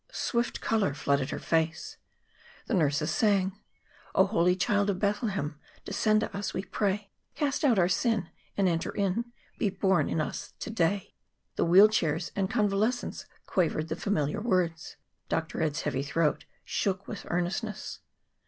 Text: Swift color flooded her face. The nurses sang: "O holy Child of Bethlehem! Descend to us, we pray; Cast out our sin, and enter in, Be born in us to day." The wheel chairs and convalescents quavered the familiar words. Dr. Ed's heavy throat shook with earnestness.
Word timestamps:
Swift 0.11 0.61
color 0.61 0.95
flooded 0.95 1.29
her 1.29 1.37
face. 1.37 1.97
The 2.65 2.73
nurses 2.73 3.11
sang: 3.11 3.59
"O 4.15 4.25
holy 4.25 4.55
Child 4.55 4.89
of 4.89 4.97
Bethlehem! 4.97 5.59
Descend 5.85 6.21
to 6.21 6.35
us, 6.35 6.55
we 6.55 6.63
pray; 6.63 7.11
Cast 7.35 7.63
out 7.63 7.77
our 7.77 7.87
sin, 7.87 8.29
and 8.57 8.67
enter 8.67 8.89
in, 8.89 9.25
Be 9.59 9.69
born 9.69 10.09
in 10.09 10.19
us 10.19 10.55
to 10.57 10.71
day." 10.71 11.13
The 11.55 11.65
wheel 11.65 11.87
chairs 11.87 12.31
and 12.35 12.49
convalescents 12.49 13.27
quavered 13.45 13.89
the 13.89 13.95
familiar 13.95 14.41
words. 14.41 14.97
Dr. 15.29 15.61
Ed's 15.61 15.83
heavy 15.83 16.01
throat 16.01 16.45
shook 16.65 17.07
with 17.07 17.27
earnestness. 17.29 17.99